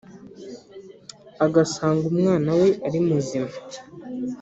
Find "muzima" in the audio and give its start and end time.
3.07-3.51